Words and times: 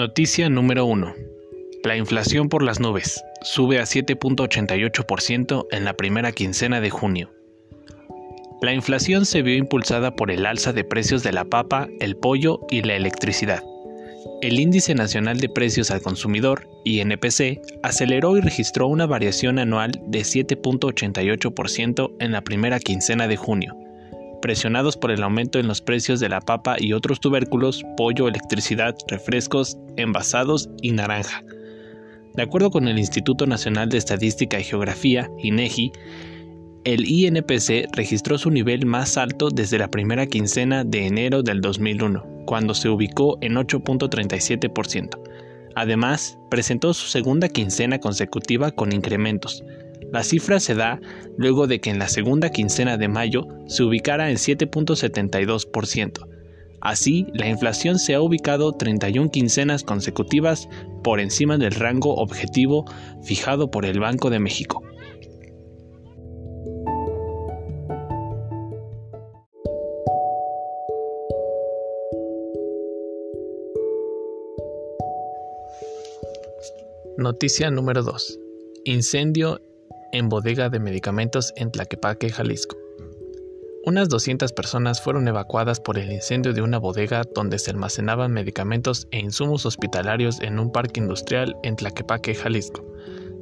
Noticia 0.00 0.48
número 0.48 0.86
1. 0.86 1.14
La 1.84 1.94
inflación 1.94 2.48
por 2.48 2.62
las 2.62 2.80
nubes 2.80 3.22
sube 3.42 3.80
a 3.80 3.82
7.88% 3.82 5.66
en 5.72 5.84
la 5.84 5.92
primera 5.92 6.32
quincena 6.32 6.80
de 6.80 6.88
junio. 6.88 7.30
La 8.62 8.72
inflación 8.72 9.26
se 9.26 9.42
vio 9.42 9.56
impulsada 9.56 10.16
por 10.16 10.30
el 10.30 10.46
alza 10.46 10.72
de 10.72 10.84
precios 10.84 11.22
de 11.22 11.32
la 11.32 11.44
papa, 11.44 11.86
el 12.00 12.16
pollo 12.16 12.60
y 12.70 12.80
la 12.80 12.96
electricidad. 12.96 13.62
El 14.40 14.58
Índice 14.58 14.94
Nacional 14.94 15.38
de 15.38 15.50
Precios 15.50 15.90
al 15.90 16.00
Consumidor, 16.00 16.66
INPC, 16.86 17.60
aceleró 17.82 18.38
y 18.38 18.40
registró 18.40 18.86
una 18.86 19.04
variación 19.04 19.58
anual 19.58 20.00
de 20.06 20.20
7.88% 20.20 22.16
en 22.20 22.32
la 22.32 22.40
primera 22.40 22.78
quincena 22.78 23.28
de 23.28 23.36
junio, 23.36 23.76
presionados 24.40 24.96
por 24.96 25.10
el 25.10 25.22
aumento 25.22 25.58
en 25.58 25.68
los 25.68 25.80
precios 25.80 26.20
de 26.20 26.28
la 26.28 26.40
papa 26.40 26.76
y 26.78 26.92
otros 26.92 27.20
tubérculos, 27.20 27.84
pollo, 27.96 28.28
electricidad, 28.28 28.96
refrescos, 29.08 29.78
envasados 29.96 30.68
y 30.82 30.92
naranja. 30.92 31.44
De 32.34 32.42
acuerdo 32.42 32.70
con 32.70 32.88
el 32.88 32.98
Instituto 32.98 33.46
Nacional 33.46 33.88
de 33.88 33.98
Estadística 33.98 34.58
y 34.60 34.64
Geografía, 34.64 35.30
INEGI, 35.38 35.92
el 36.84 37.06
INPC 37.06 37.94
registró 37.94 38.38
su 38.38 38.50
nivel 38.50 38.86
más 38.86 39.18
alto 39.18 39.50
desde 39.50 39.78
la 39.78 39.88
primera 39.88 40.26
quincena 40.26 40.82
de 40.82 41.06
enero 41.06 41.42
del 41.42 41.60
2001, 41.60 42.44
cuando 42.46 42.72
se 42.72 42.88
ubicó 42.88 43.36
en 43.42 43.56
8.37%. 43.56 45.20
Además, 45.74 46.38
presentó 46.50 46.94
su 46.94 47.06
segunda 47.08 47.48
quincena 47.48 47.98
consecutiva 47.98 48.70
con 48.70 48.92
incrementos, 48.92 49.62
la 50.12 50.22
cifra 50.24 50.60
se 50.60 50.74
da 50.74 51.00
luego 51.36 51.66
de 51.66 51.80
que 51.80 51.90
en 51.90 51.98
la 51.98 52.08
segunda 52.08 52.50
quincena 52.50 52.96
de 52.96 53.08
mayo 53.08 53.46
se 53.66 53.84
ubicara 53.84 54.30
en 54.30 54.36
7.72%. 54.36 56.26
Así, 56.80 57.26
la 57.34 57.48
inflación 57.48 57.98
se 57.98 58.14
ha 58.14 58.22
ubicado 58.22 58.72
31 58.72 59.30
quincenas 59.30 59.84
consecutivas 59.84 60.68
por 61.04 61.20
encima 61.20 61.58
del 61.58 61.72
rango 61.72 62.14
objetivo 62.14 62.86
fijado 63.22 63.70
por 63.70 63.84
el 63.84 64.00
Banco 64.00 64.30
de 64.30 64.40
México. 64.40 64.82
Noticia 77.18 77.70
número 77.70 78.02
2. 78.02 78.38
Incendio 78.84 79.60
en 80.12 80.28
bodega 80.28 80.68
de 80.68 80.80
medicamentos 80.80 81.52
en 81.56 81.70
Tlaquepaque, 81.70 82.30
Jalisco. 82.30 82.76
Unas 83.86 84.10
200 84.10 84.52
personas 84.52 85.00
fueron 85.00 85.26
evacuadas 85.26 85.80
por 85.80 85.96
el 85.96 86.12
incendio 86.12 86.52
de 86.52 86.60
una 86.60 86.78
bodega 86.78 87.22
donde 87.34 87.58
se 87.58 87.70
almacenaban 87.70 88.30
medicamentos 88.30 89.08
e 89.10 89.20
insumos 89.20 89.64
hospitalarios 89.64 90.40
en 90.40 90.58
un 90.58 90.70
parque 90.70 91.00
industrial 91.00 91.56
en 91.62 91.76
Tlaquepaque, 91.76 92.34
Jalisco. 92.34 92.84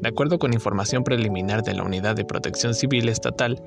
De 0.00 0.08
acuerdo 0.08 0.38
con 0.38 0.54
información 0.54 1.02
preliminar 1.02 1.64
de 1.64 1.74
la 1.74 1.82
Unidad 1.82 2.14
de 2.14 2.24
Protección 2.24 2.74
Civil 2.74 3.08
Estatal, 3.08 3.60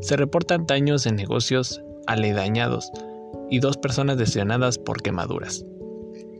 se 0.00 0.16
reportan 0.16 0.66
daños 0.66 1.06
en 1.06 1.14
negocios 1.14 1.80
aledañados 2.08 2.90
y 3.48 3.60
dos 3.60 3.76
personas 3.76 4.16
lesionadas 4.16 4.78
por 4.78 5.02
quemaduras. 5.02 5.64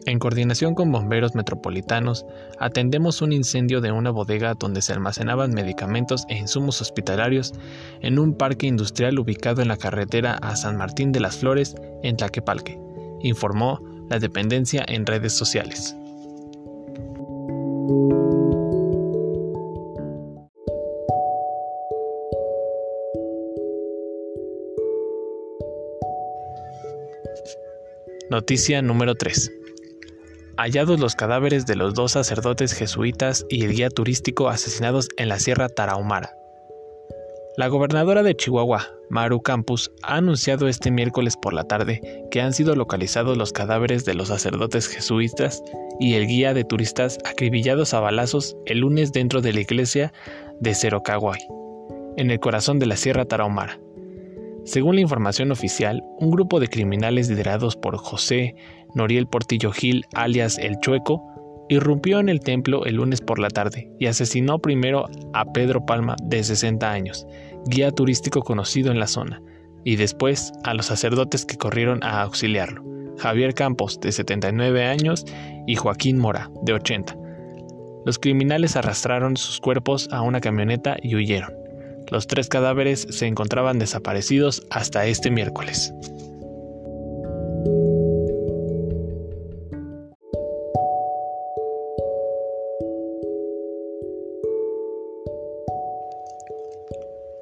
En 0.06 0.20
coordinación 0.20 0.76
con 0.76 0.92
bomberos 0.92 1.34
metropolitanos, 1.34 2.26
atendemos 2.60 3.22
un 3.22 3.32
incendio 3.32 3.80
de 3.80 3.90
una 3.90 4.12
bodega 4.12 4.54
donde 4.54 4.80
se 4.80 4.92
almacenaban 4.92 5.50
medicamentos 5.50 6.24
e 6.28 6.36
insumos 6.36 6.80
hospitalarios 6.80 7.52
en 8.02 8.20
un 8.20 8.36
parque 8.36 8.68
industrial 8.68 9.18
ubicado 9.18 9.62
en 9.62 9.68
la 9.68 9.76
carretera 9.76 10.34
a 10.34 10.54
San 10.54 10.76
Martín 10.76 11.10
de 11.10 11.18
las 11.18 11.38
Flores, 11.38 11.74
en 12.04 12.16
Tlaquepalque, 12.16 12.78
informó 13.20 13.80
la 14.08 14.20
dependencia 14.20 14.84
en 14.86 15.06
redes 15.06 15.32
sociales. 15.32 15.96
Noticia 28.30 28.82
número 28.82 29.16
3 29.16 29.65
hallados 30.66 30.98
los 30.98 31.14
cadáveres 31.14 31.64
de 31.64 31.76
los 31.76 31.94
dos 31.94 32.12
sacerdotes 32.12 32.72
jesuitas 32.72 33.46
y 33.48 33.64
el 33.64 33.72
guía 33.72 33.88
turístico 33.88 34.48
asesinados 34.48 35.08
en 35.16 35.28
la 35.28 35.38
Sierra 35.38 35.68
Tarahumara. 35.68 36.34
La 37.56 37.68
gobernadora 37.68 38.24
de 38.24 38.34
Chihuahua, 38.34 38.84
Maru 39.08 39.40
Campus, 39.42 39.92
ha 40.02 40.16
anunciado 40.16 40.66
este 40.66 40.90
miércoles 40.90 41.36
por 41.36 41.54
la 41.54 41.62
tarde 41.62 42.00
que 42.32 42.40
han 42.40 42.52
sido 42.52 42.74
localizados 42.74 43.38
los 43.38 43.52
cadáveres 43.52 44.04
de 44.04 44.14
los 44.14 44.26
sacerdotes 44.26 44.88
jesuitas 44.88 45.62
y 46.00 46.14
el 46.14 46.26
guía 46.26 46.52
de 46.52 46.64
turistas 46.64 47.18
acribillados 47.24 47.94
a 47.94 48.00
balazos 48.00 48.56
el 48.66 48.80
lunes 48.80 49.12
dentro 49.12 49.42
de 49.42 49.52
la 49.52 49.60
iglesia 49.60 50.12
de 50.58 50.74
Cerocaguay, 50.74 51.38
en 52.16 52.32
el 52.32 52.40
corazón 52.40 52.80
de 52.80 52.86
la 52.86 52.96
Sierra 52.96 53.24
Tarahumara. 53.24 53.78
Según 54.66 54.96
la 54.96 55.00
información 55.00 55.52
oficial, 55.52 56.02
un 56.18 56.32
grupo 56.32 56.58
de 56.58 56.66
criminales 56.66 57.28
liderados 57.28 57.76
por 57.76 57.96
José 57.98 58.56
Noriel 58.96 59.28
Portillo 59.28 59.70
Gil, 59.70 60.04
alias 60.12 60.58
El 60.58 60.80
Chueco, 60.80 61.22
irrumpió 61.68 62.18
en 62.18 62.28
el 62.28 62.40
templo 62.40 62.84
el 62.84 62.96
lunes 62.96 63.20
por 63.20 63.38
la 63.38 63.48
tarde 63.48 63.88
y 64.00 64.06
asesinó 64.06 64.58
primero 64.58 65.06
a 65.34 65.44
Pedro 65.52 65.86
Palma, 65.86 66.16
de 66.20 66.42
60 66.42 66.90
años, 66.90 67.28
guía 67.66 67.92
turístico 67.92 68.42
conocido 68.42 68.90
en 68.90 68.98
la 68.98 69.06
zona, 69.06 69.40
y 69.84 69.94
después 69.94 70.52
a 70.64 70.74
los 70.74 70.86
sacerdotes 70.86 71.46
que 71.46 71.56
corrieron 71.56 72.02
a 72.02 72.22
auxiliarlo, 72.22 72.82
Javier 73.18 73.54
Campos, 73.54 74.00
de 74.00 74.10
79 74.10 74.84
años, 74.84 75.24
y 75.68 75.76
Joaquín 75.76 76.18
Mora, 76.18 76.50
de 76.62 76.72
80. 76.72 77.16
Los 78.04 78.18
criminales 78.18 78.74
arrastraron 78.74 79.36
sus 79.36 79.60
cuerpos 79.60 80.08
a 80.10 80.22
una 80.22 80.40
camioneta 80.40 80.96
y 81.00 81.14
huyeron. 81.14 81.65
Los 82.10 82.26
tres 82.26 82.48
cadáveres 82.48 83.06
se 83.10 83.26
encontraban 83.26 83.78
desaparecidos 83.78 84.66
hasta 84.70 85.06
este 85.06 85.30
miércoles. 85.30 85.92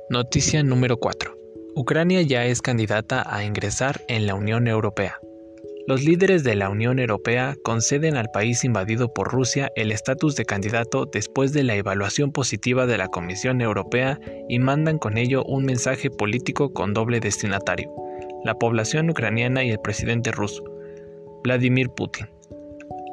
Noticia 0.08 0.62
número 0.62 0.98
4. 0.98 1.36
Ucrania 1.74 2.22
ya 2.22 2.44
es 2.44 2.62
candidata 2.62 3.24
a 3.26 3.44
ingresar 3.44 4.02
en 4.06 4.26
la 4.26 4.34
Unión 4.34 4.68
Europea. 4.68 5.18
Los 5.86 6.02
líderes 6.02 6.44
de 6.44 6.54
la 6.54 6.70
Unión 6.70 6.98
Europea 6.98 7.56
conceden 7.62 8.16
al 8.16 8.30
país 8.32 8.64
invadido 8.64 9.12
por 9.12 9.30
Rusia 9.30 9.70
el 9.76 9.92
estatus 9.92 10.34
de 10.34 10.46
candidato 10.46 11.04
después 11.04 11.52
de 11.52 11.62
la 11.62 11.74
evaluación 11.74 12.32
positiva 12.32 12.86
de 12.86 12.96
la 12.96 13.08
Comisión 13.08 13.60
Europea 13.60 14.18
y 14.48 14.60
mandan 14.60 14.96
con 14.96 15.18
ello 15.18 15.44
un 15.44 15.66
mensaje 15.66 16.08
político 16.08 16.72
con 16.72 16.94
doble 16.94 17.20
destinatario, 17.20 17.92
la 18.44 18.54
población 18.54 19.10
ucraniana 19.10 19.62
y 19.62 19.72
el 19.72 19.78
presidente 19.78 20.32
ruso, 20.32 20.64
Vladimir 21.42 21.90
Putin. 21.90 22.28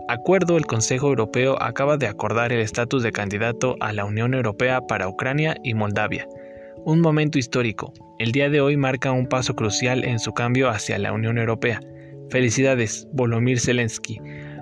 Acuerdo, 0.07 0.55
el 0.55 0.65
Consejo 0.65 1.07
Europeo 1.07 1.61
acaba 1.61 1.97
de 1.97 2.07
acordar 2.07 2.53
el 2.53 2.61
estatus 2.61 3.03
de 3.03 3.11
candidato 3.11 3.75
a 3.81 3.91
la 3.91 4.05
Unión 4.05 4.33
Europea 4.33 4.79
para 4.87 5.09
Ucrania 5.09 5.57
y 5.61 5.73
Moldavia. 5.73 6.25
Un 6.85 7.01
momento 7.01 7.37
histórico. 7.37 7.91
El 8.17 8.31
día 8.31 8.49
de 8.49 8.61
hoy 8.61 8.77
marca 8.77 9.11
un 9.11 9.27
paso 9.27 9.57
crucial 9.57 10.05
en 10.05 10.19
su 10.19 10.31
cambio 10.33 10.69
hacia 10.69 10.97
la 10.99 11.11
Unión 11.11 11.37
Europea 11.37 11.81
Felicidades, 12.31 13.07
Volomir 13.11 13.59
Zelensky, 13.59 14.21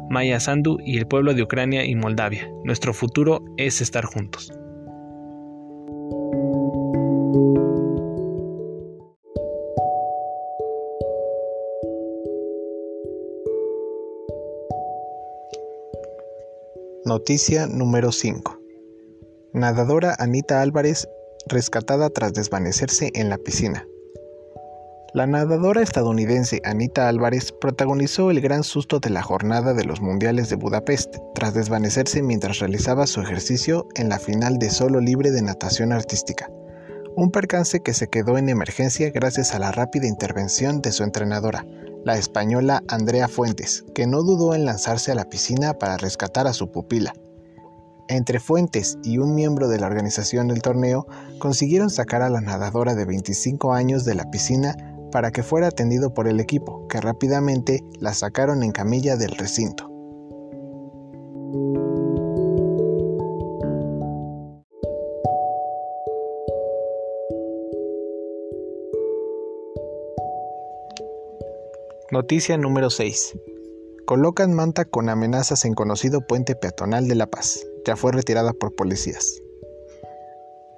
Maya 0.09 0.39
Sandu 0.39 0.79
y 0.83 0.97
el 0.97 1.05
pueblo 1.05 1.35
de 1.35 1.43
Ucrania 1.43 1.85
y 1.85 1.93
Moldavia. 1.95 2.51
Nuestro 2.63 2.95
futuro 2.95 3.45
es 3.57 3.79
estar 3.79 4.05
juntos. 4.05 4.51
Noticia 17.05 17.67
número 17.67 18.11
5. 18.11 18.59
Nadadora 19.53 20.15
Anita 20.17 20.61
Álvarez 20.61 21.07
rescatada 21.47 22.09
tras 22.09 22.33
desvanecerse 22.33 23.11
en 23.13 23.29
la 23.29 23.37
piscina. 23.37 23.88
La 25.11 25.25
nadadora 25.25 25.81
estadounidense 25.81 26.61
Anita 26.63 27.07
Álvarez 27.07 27.51
protagonizó 27.51 28.29
el 28.29 28.41
gran 28.41 28.63
susto 28.63 28.99
de 28.99 29.09
la 29.09 29.23
jornada 29.23 29.73
de 29.73 29.83
los 29.83 30.01
Mundiales 30.01 30.49
de 30.49 30.55
Budapest, 30.55 31.15
tras 31.33 31.55
desvanecerse 31.55 32.21
mientras 32.21 32.59
realizaba 32.59 33.07
su 33.07 33.19
ejercicio 33.19 33.87
en 33.95 34.09
la 34.09 34.19
final 34.19 34.59
de 34.59 34.69
solo 34.69 35.01
libre 35.01 35.31
de 35.31 35.41
natación 35.41 35.93
artística. 35.93 36.51
Un 37.15 37.31
percance 37.31 37.79
que 37.79 37.95
se 37.95 38.07
quedó 38.07 38.37
en 38.37 38.49
emergencia 38.49 39.09
gracias 39.09 39.55
a 39.55 39.59
la 39.59 39.71
rápida 39.71 40.05
intervención 40.05 40.79
de 40.83 40.91
su 40.91 41.03
entrenadora, 41.03 41.65
la 42.05 42.15
española 42.15 42.83
Andrea 42.87 43.27
Fuentes, 43.27 43.85
que 43.95 44.05
no 44.05 44.21
dudó 44.21 44.53
en 44.53 44.65
lanzarse 44.65 45.11
a 45.11 45.15
la 45.15 45.25
piscina 45.25 45.73
para 45.73 45.97
rescatar 45.97 46.45
a 46.45 46.53
su 46.53 46.71
pupila. 46.71 47.13
Entre 48.09 48.39
Fuentes 48.39 48.97
y 49.03 49.17
un 49.17 49.33
miembro 49.33 49.67
de 49.67 49.79
la 49.79 49.87
organización 49.87 50.47
del 50.47 50.61
torneo 50.61 51.07
consiguieron 51.39 51.89
sacar 51.89 52.21
a 52.21 52.29
la 52.29 52.41
nadadora 52.41 52.93
de 52.93 53.05
25 53.05 53.73
años 53.73 54.05
de 54.05 54.15
la 54.15 54.29
piscina 54.31 54.75
para 55.11 55.31
que 55.31 55.43
fuera 55.43 55.67
atendido 55.67 56.13
por 56.13 56.27
el 56.27 56.39
equipo, 56.39 56.87
que 56.87 57.01
rápidamente 57.01 57.83
la 57.99 58.13
sacaron 58.13 58.63
en 58.63 58.71
camilla 58.71 59.15
del 59.15 59.31
recinto. 59.31 59.89
Noticia 72.11 72.57
número 72.57 72.89
6. 72.89 73.37
Colocan 74.07 74.53
manta 74.53 74.85
con 74.85 75.09
amenazas 75.09 75.63
en 75.65 75.75
conocido 75.75 76.21
puente 76.21 76.55
peatonal 76.55 77.07
de 77.07 77.13
La 77.13 77.27
Paz. 77.27 77.63
Ya 77.85 77.95
fue 77.95 78.11
retirada 78.11 78.51
por 78.53 78.75
policías. 78.75 79.43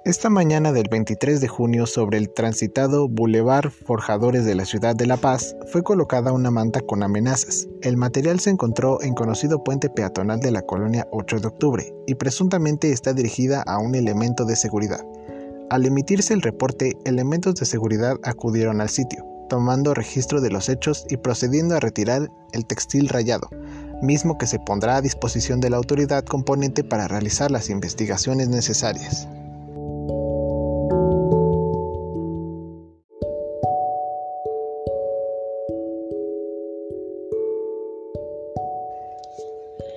Esta 0.04 0.30
mañana 0.30 0.72
del 0.72 0.88
23 0.90 1.40
de 1.40 1.46
junio 1.46 1.86
sobre 1.86 2.18
el 2.18 2.28
transitado 2.28 3.08
Boulevard 3.08 3.70
Forjadores 3.70 4.44
de 4.44 4.56
la 4.56 4.64
ciudad 4.64 4.96
de 4.96 5.06
La 5.06 5.16
Paz 5.16 5.54
fue 5.70 5.84
colocada 5.84 6.32
una 6.32 6.50
manta 6.50 6.80
con 6.80 7.04
amenazas. 7.04 7.68
El 7.82 7.96
material 7.96 8.40
se 8.40 8.50
encontró 8.50 9.00
en 9.00 9.14
conocido 9.14 9.62
puente 9.62 9.88
peatonal 9.88 10.40
de 10.40 10.50
la 10.50 10.62
colonia 10.62 11.06
8 11.12 11.38
de 11.38 11.46
octubre 11.46 11.94
y 12.08 12.16
presuntamente 12.16 12.90
está 12.90 13.12
dirigida 13.12 13.62
a 13.62 13.78
un 13.78 13.94
elemento 13.94 14.44
de 14.44 14.56
seguridad. 14.56 15.06
Al 15.70 15.86
emitirse 15.86 16.34
el 16.34 16.42
reporte, 16.42 16.96
elementos 17.04 17.54
de 17.54 17.64
seguridad 17.64 18.16
acudieron 18.24 18.80
al 18.80 18.88
sitio, 18.88 19.24
tomando 19.48 19.94
registro 19.94 20.40
de 20.40 20.50
los 20.50 20.68
hechos 20.68 21.06
y 21.10 21.18
procediendo 21.18 21.76
a 21.76 21.80
retirar 21.80 22.28
el 22.50 22.66
textil 22.66 23.08
rayado, 23.08 23.48
mismo 24.02 24.36
que 24.36 24.48
se 24.48 24.58
pondrá 24.58 24.96
a 24.96 25.00
disposición 25.00 25.60
de 25.60 25.70
la 25.70 25.76
autoridad 25.76 26.24
componente 26.24 26.82
para 26.82 27.06
realizar 27.06 27.52
las 27.52 27.70
investigaciones 27.70 28.48
necesarias. 28.48 29.28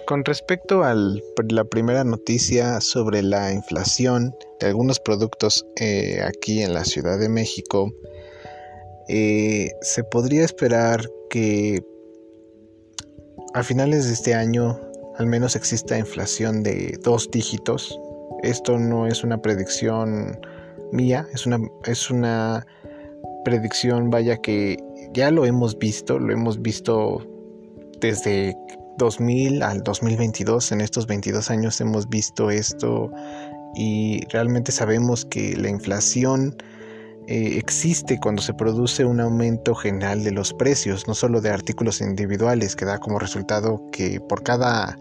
Con 0.07 0.23
respecto 0.23 0.83
a 0.83 0.93
la 0.93 1.63
primera 1.63 2.03
noticia 2.03 2.79
sobre 2.79 3.23
la 3.23 3.51
inflación 3.51 4.35
de 4.59 4.67
algunos 4.67 4.99
productos 4.99 5.65
eh, 5.77 6.21
aquí 6.23 6.61
en 6.61 6.75
la 6.75 6.85
Ciudad 6.85 7.17
de 7.17 7.27
México, 7.27 7.91
eh, 9.07 9.71
se 9.81 10.03
podría 10.03 10.45
esperar 10.45 11.09
que 11.31 11.83
a 13.55 13.63
finales 13.63 14.05
de 14.05 14.13
este 14.13 14.35
año 14.35 14.79
al 15.17 15.25
menos 15.25 15.55
exista 15.55 15.97
inflación 15.97 16.61
de 16.61 16.99
dos 17.03 17.31
dígitos. 17.31 17.99
Esto 18.43 18.77
no 18.77 19.07
es 19.07 19.23
una 19.23 19.41
predicción 19.41 20.39
mía, 20.91 21.27
es 21.33 21.47
una, 21.47 21.59
es 21.85 22.11
una 22.11 22.67
predicción, 23.43 24.11
vaya 24.11 24.37
que 24.37 24.77
ya 25.13 25.31
lo 25.31 25.45
hemos 25.45 25.79
visto, 25.79 26.19
lo 26.19 26.31
hemos 26.31 26.61
visto 26.61 27.25
desde 28.01 28.55
2000 28.97 29.63
al 29.63 29.83
2022, 29.83 30.71
en 30.71 30.81
estos 30.81 31.07
22 31.07 31.49
años 31.51 31.79
hemos 31.81 32.07
visto 32.09 32.49
esto 32.49 33.11
y 33.75 34.25
realmente 34.29 34.71
sabemos 34.71 35.25
que 35.25 35.55
la 35.57 35.69
inflación 35.69 36.55
eh, 37.27 37.57
existe 37.57 38.19
cuando 38.19 38.41
se 38.41 38.53
produce 38.53 39.03
un 39.03 39.19
aumento 39.19 39.73
general 39.73 40.23
de 40.23 40.31
los 40.31 40.53
precios, 40.53 41.07
no 41.07 41.15
solo 41.15 41.41
de 41.41 41.49
artículos 41.49 41.99
individuales, 41.99 42.75
que 42.75 42.85
da 42.85 42.99
como 42.99 43.17
resultado 43.17 43.81
que 43.91 44.19
por 44.19 44.43
cada 44.43 44.95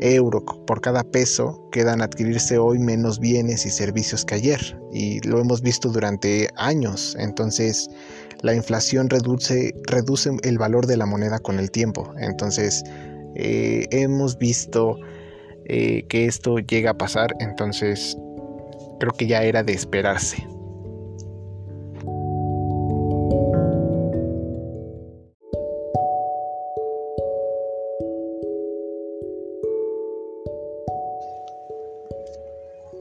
euro, 0.00 0.44
por 0.66 0.80
cada 0.80 1.04
peso, 1.04 1.68
quedan 1.70 2.02
adquirirse 2.02 2.58
hoy 2.58 2.78
menos 2.78 3.20
bienes 3.20 3.66
y 3.66 3.70
servicios 3.70 4.24
que 4.24 4.34
ayer. 4.34 4.78
Y 4.92 5.20
lo 5.20 5.38
hemos 5.38 5.62
visto 5.62 5.90
durante 5.90 6.48
años. 6.56 7.16
Entonces, 7.18 7.88
la 8.42 8.54
inflación 8.54 9.08
reduce, 9.08 9.72
reduce 9.86 10.30
el 10.42 10.58
valor 10.58 10.86
de 10.86 10.96
la 10.96 11.06
moneda 11.06 11.38
con 11.38 11.58
el 11.58 11.70
tiempo. 11.70 12.12
Entonces, 12.18 12.82
eh, 13.34 13.86
hemos 13.90 14.38
visto 14.38 14.96
eh, 15.64 16.04
que 16.08 16.26
esto 16.26 16.58
llega 16.58 16.90
a 16.90 16.98
pasar, 16.98 17.34
entonces 17.40 18.16
creo 18.98 19.12
que 19.12 19.26
ya 19.26 19.42
era 19.42 19.62
de 19.62 19.72
esperarse. 19.72 20.46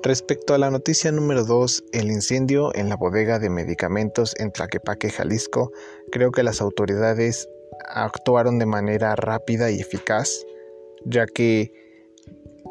Respecto 0.01 0.53
a 0.53 0.57
la 0.57 0.71
noticia 0.71 1.11
número 1.11 1.43
2, 1.43 1.83
el 1.91 2.09
incendio 2.09 2.73
en 2.73 2.87
la 2.87 2.95
bodega 2.95 3.37
de 3.37 3.49
medicamentos 3.49 4.33
en 4.39 4.51
Tlaquepaque, 4.51 5.09
Jalisco, 5.09 5.71
creo 6.09 6.31
que 6.31 6.41
las 6.41 6.61
autoridades 6.61 7.49
actuaron 7.89 8.59
de 8.59 8.65
manera 8.65 9.15
rápida 9.15 9.71
y 9.71 9.79
eficaz, 9.79 10.45
ya 11.05 11.25
que 11.25 11.71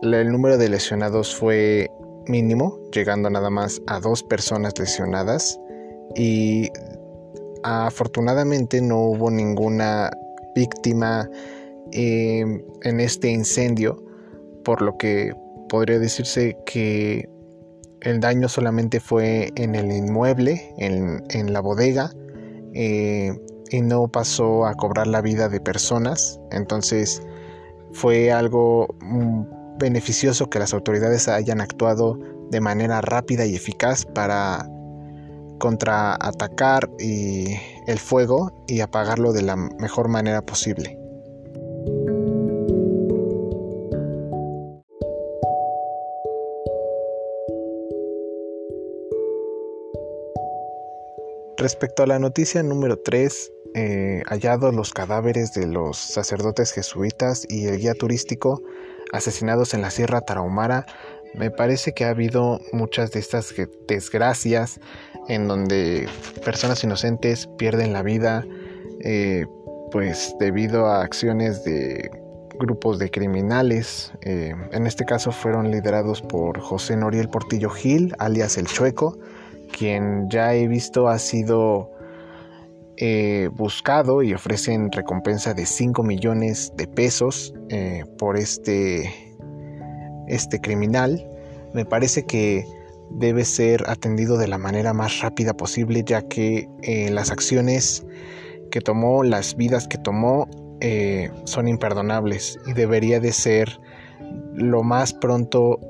el 0.02 0.30
número 0.30 0.58
de 0.58 0.68
lesionados 0.68 1.34
fue 1.34 1.88
mínimo, 2.26 2.78
llegando 2.92 3.30
nada 3.30 3.50
más 3.50 3.80
a 3.86 4.00
dos 4.00 4.22
personas 4.22 4.78
lesionadas. 4.78 5.58
Y 6.14 6.68
afortunadamente 7.62 8.80
no 8.80 9.00
hubo 9.00 9.30
ninguna 9.30 10.10
víctima 10.54 11.28
em, 11.92 12.62
en 12.82 13.00
este 13.00 13.28
incendio, 13.28 14.02
por 14.64 14.82
lo 14.82 14.96
que 14.96 15.34
podría 15.68 15.98
decirse 15.98 16.56
que 16.66 17.28
el 18.00 18.20
daño 18.20 18.48
solamente 18.48 19.00
fue 19.00 19.50
en 19.56 19.74
el 19.74 19.90
inmueble, 19.90 20.74
en, 20.78 21.52
la 21.52 21.60
bodega, 21.60 22.12
eh, 22.74 23.32
y 23.70 23.80
no 23.80 24.08
pasó 24.08 24.66
a 24.66 24.74
cobrar 24.74 25.06
la 25.06 25.20
vida 25.20 25.48
de 25.48 25.60
personas. 25.60 26.40
Entonces 26.50 27.22
fue 27.92 28.32
algo 28.32 28.94
mm, 29.00 29.78
beneficioso 29.78 30.50
que 30.50 30.58
las 30.58 30.74
autoridades 30.74 31.28
hayan 31.28 31.60
actuado 31.60 32.18
de 32.50 32.60
manera 32.60 33.00
rápida 33.00 33.46
y 33.46 33.54
eficaz 33.54 34.04
para 34.04 34.68
contraatacar 35.58 36.88
el 36.98 37.98
fuego 37.98 38.64
y 38.68 38.80
apagarlo 38.80 39.32
de 39.32 39.42
la 39.42 39.56
mejor 39.56 40.08
manera 40.08 40.42
posible. 40.42 40.98
Respecto 51.58 52.04
a 52.04 52.06
la 52.06 52.20
noticia 52.20 52.62
número 52.62 53.00
3, 53.00 53.52
eh, 53.78 54.24
hallados 54.26 54.74
los 54.74 54.92
cadáveres 54.92 55.52
de 55.52 55.68
los 55.68 55.98
sacerdotes 55.98 56.72
jesuitas 56.72 57.46
y 57.48 57.66
el 57.66 57.78
guía 57.78 57.94
turístico 57.94 58.60
asesinados 59.12 59.72
en 59.72 59.82
la 59.82 59.90
Sierra 59.90 60.20
Tarahumara, 60.20 60.84
me 61.34 61.52
parece 61.52 61.92
que 61.92 62.04
ha 62.04 62.08
habido 62.08 62.60
muchas 62.72 63.12
de 63.12 63.20
estas 63.20 63.54
desgracias 63.86 64.80
en 65.28 65.46
donde 65.46 66.08
personas 66.44 66.82
inocentes 66.82 67.46
pierden 67.56 67.92
la 67.92 68.02
vida 68.02 68.44
eh, 69.04 69.46
pues 69.92 70.34
debido 70.40 70.86
a 70.86 71.02
acciones 71.02 71.62
de 71.62 72.10
grupos 72.58 72.98
de 72.98 73.12
criminales. 73.12 74.12
Eh, 74.22 74.54
en 74.72 74.86
este 74.88 75.04
caso 75.04 75.30
fueron 75.30 75.70
liderados 75.70 76.20
por 76.20 76.58
José 76.58 76.96
Noriel 76.96 77.28
Portillo 77.28 77.70
Gil, 77.70 78.12
alias 78.18 78.58
El 78.58 78.66
Chueco, 78.66 79.16
quien 79.70 80.28
ya 80.28 80.52
he 80.54 80.66
visto 80.66 81.06
ha 81.06 81.20
sido 81.20 81.92
eh, 83.00 83.48
buscado 83.52 84.24
y 84.24 84.34
ofrecen 84.34 84.90
recompensa 84.90 85.54
de 85.54 85.66
5 85.66 86.02
millones 86.02 86.72
de 86.76 86.88
pesos 86.88 87.54
eh, 87.68 88.04
por 88.18 88.36
este, 88.36 89.36
este 90.26 90.60
criminal. 90.60 91.24
Me 91.72 91.84
parece 91.84 92.24
que 92.24 92.66
debe 93.10 93.44
ser 93.44 93.88
atendido 93.88 94.36
de 94.36 94.48
la 94.48 94.58
manera 94.58 94.94
más 94.94 95.20
rápida 95.20 95.54
posible 95.54 96.02
ya 96.04 96.22
que 96.22 96.68
eh, 96.82 97.08
las 97.10 97.30
acciones 97.30 98.04
que 98.72 98.80
tomó, 98.80 99.22
las 99.22 99.56
vidas 99.56 99.86
que 99.86 99.98
tomó 99.98 100.48
son 101.44 101.66
imperdonables 101.66 102.58
y 102.66 102.72
debería 102.72 103.18
de 103.18 103.32
ser 103.32 103.80
lo 104.54 104.84
más 104.84 105.12
pronto 105.12 105.80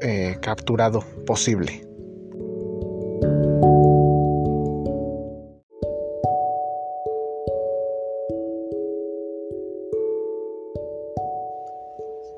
capturado 0.40 1.04
posible. 1.26 1.87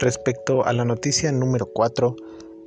Respecto 0.01 0.65
a 0.65 0.73
la 0.73 0.87
noticia 0.87 1.31
número 1.31 1.67
4, 1.67 2.17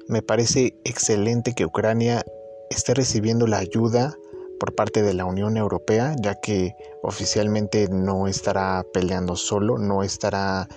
me 0.08 0.22
parece 0.22 0.76
excelente 0.84 1.54
que 1.56 1.66
Ucrania 1.66 2.24
esté 2.70 2.94
recibiendo 2.94 3.48
la 3.48 3.58
ayuda 3.58 4.16
por 4.60 4.76
parte 4.76 5.02
de 5.02 5.16
la 5.16 5.26
Unión 5.26 5.58
Europea, 5.58 6.16
ya 6.22 6.36
que 6.36 6.76
oficialmente 7.02 7.88
no 7.90 8.28
estará 8.28 8.86
peleando 8.94 9.36
solo, 9.36 9.80
no 9.80 10.04
estará 10.04 10.68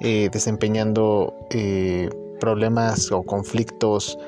eh, 0.00 0.28
desempeñando 0.32 1.34
eh, 1.50 2.08
problemas 2.38 3.10
o 3.10 3.24
conflictos 3.24 4.20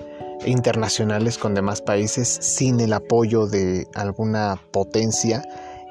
internacionales 0.45 1.39
con 1.39 1.55
demás 1.55 1.83
países 1.83 2.27
sin 2.41 2.81
el 2.81 2.93
apoyo 2.93 3.47
de 3.47 3.87
alguna 3.95 4.61
potencia. 4.73 5.45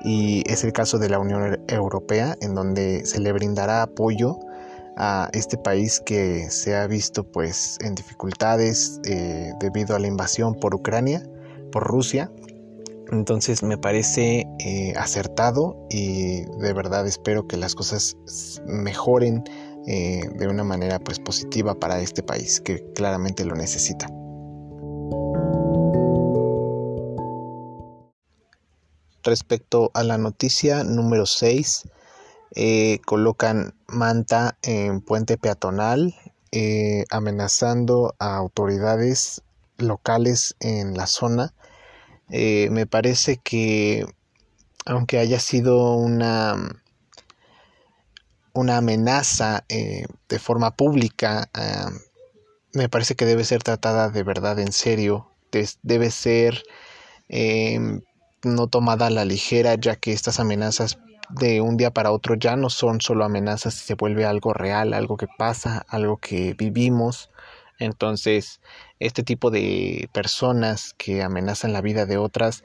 Y 0.04 0.44
es 0.52 0.66
el 0.66 0.74
caso 0.74 1.00
de 1.00 1.08
la 1.08 1.20
Unión 1.20 1.58
Europea 1.70 2.36
en 2.42 2.54
donde 2.54 3.06
se 3.06 3.22
le 3.22 3.32
brindará 3.32 3.82
apoyo 3.82 4.40
a 5.00 5.30
este 5.32 5.58
país 5.58 6.02
que 6.06 6.50
se 6.52 6.76
ha 6.76 6.86
visto 6.86 7.24
pues 7.24 7.78
en 7.82 7.96
dificultades 7.96 9.00
eh, 9.06 9.54
debido 9.60 9.96
a 9.96 10.00
la 10.00 10.08
invasión 10.08 10.54
por 10.56 10.76
Ucrania, 10.76 11.24
por 11.72 11.84
Rusia. 11.84 12.32
Entonces 13.12 13.64
me 13.64 13.78
parece 13.78 14.46
eh, 14.60 14.94
acertado 14.98 15.88
y 15.90 16.42
de 16.60 16.74
verdad 16.74 17.08
espero 17.08 17.48
que 17.48 17.58
las 17.58 17.74
cosas 17.74 18.16
mejoren 18.68 19.44
eh, 19.88 20.30
de 20.36 20.48
una 20.48 20.64
manera 20.64 21.00
pues 21.00 21.18
positiva 21.18 21.74
para 21.74 22.00
este 22.02 22.22
país 22.22 22.60
que 22.60 22.84
claramente 22.94 23.46
lo 23.46 23.56
necesita. 23.56 24.08
Respecto 29.24 29.92
a 29.94 30.04
la 30.04 30.18
noticia 30.18 30.84
número 30.84 31.26
6, 31.26 31.88
eh, 32.56 33.00
colocan 33.06 33.76
manta 33.88 34.58
en 34.64 35.02
puente 35.02 35.38
peatonal 35.38 36.16
amenazando 37.12 38.16
a 38.18 38.36
autoridades 38.36 39.44
locales 39.78 40.56
en 40.60 40.98
la 40.98 41.06
zona. 41.06 41.54
Eh, 42.30 42.70
me 42.72 42.88
parece 42.88 43.38
que 43.38 44.06
aunque 44.86 45.20
haya 45.20 45.40
sido 45.40 45.94
una, 45.94 46.56
una 48.54 48.78
amenaza 48.78 49.64
eh, 49.70 50.06
de 50.28 50.40
forma 50.40 50.72
pública, 50.72 51.50
me 52.74 52.90
parece 52.90 53.16
que 53.16 53.26
debe 53.26 53.44
ser 53.44 53.62
tratada 53.62 54.10
de 54.10 54.24
verdad 54.24 54.58
en 54.60 54.72
serio, 54.72 55.30
debe 55.84 56.10
ser 56.10 56.64
no 58.44 58.68
tomada 58.68 59.08
a 59.08 59.12
la 59.12 59.26
ligera, 59.26 59.76
ya 59.76 59.96
que 59.96 60.14
estas 60.14 60.40
amenazas 60.40 60.98
de 61.30 61.62
un 61.62 61.78
día 61.78 61.92
para 61.92 62.12
otro 62.12 62.36
ya 62.36 62.56
no 62.56 62.70
son 62.70 63.02
solo 63.02 63.26
amenazas, 63.26 63.74
se 63.74 63.96
vuelve 63.96 64.26
algo 64.26 64.54
real, 64.54 64.94
algo 64.94 65.18
que 65.18 65.28
pasa, 65.38 65.86
algo 65.88 66.18
que 66.18 66.54
vivimos. 66.54 67.30
Entonces, 67.80 68.60
este 69.00 69.24
tipo 69.24 69.52
de 69.52 70.10
personas 70.12 70.94
que 70.98 71.24
amenazan 71.24 71.72
la 71.72 71.82
vida 71.82 72.06
de 72.06 72.18
otras 72.18 72.64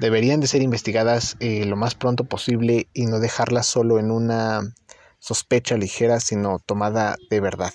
deberían 0.00 0.40
de 0.40 0.48
ser 0.48 0.62
investigadas 0.62 1.36
eh, 1.40 1.64
lo 1.64 1.76
más 1.76 1.94
pronto 1.94 2.24
posible 2.24 2.88
y 2.92 3.06
no 3.06 3.20
dejarlas 3.20 3.66
solo 3.66 3.98
en 3.98 4.10
una 4.10 4.62
sospecha 5.18 5.76
ligera, 5.76 6.20
sino 6.20 6.58
tomada 6.58 7.16
de 7.30 7.40
verdad. 7.40 7.72